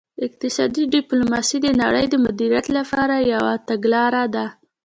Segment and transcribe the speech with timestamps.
[0.25, 4.45] اقتصادي ډیپلوماسي د نړۍ د مدیریت لپاره یوه تګلاره ده